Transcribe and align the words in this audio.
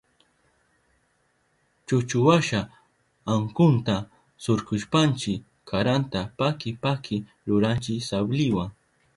Chuchuwasha 1.87 2.61
ankunta 3.33 3.95
surkushpanchi 4.43 5.33
karanta 5.69 6.19
paki 6.39 6.69
paki 6.83 7.17
ruranchi 7.47 7.95
sabliwa. 8.09 8.65